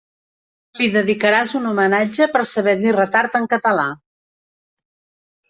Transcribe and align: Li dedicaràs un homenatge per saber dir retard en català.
Li 0.79 0.87
dedicaràs 0.95 1.53
un 1.59 1.67
homenatge 1.73 2.27
per 2.37 2.41
saber 2.53 2.75
dir 2.81 2.95
retard 2.97 3.39
en 3.41 3.47
català. 3.53 3.87